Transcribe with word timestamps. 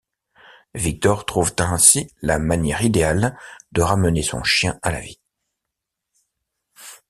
Victor 0.73 1.27
trouve 1.27 1.53
ainsi 1.59 2.07
la 2.23 2.39
manière 2.39 2.81
idéale 2.81 3.37
de 3.71 3.83
ramener 3.83 4.23
son 4.23 4.41
chien 4.43 4.79
à 4.81 4.89
la 4.91 4.99
vie. 4.99 5.19